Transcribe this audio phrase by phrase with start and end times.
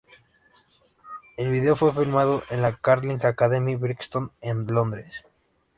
[1.37, 5.25] El vídeo fue filmado en la "Carling Academy Brixton" en Londres.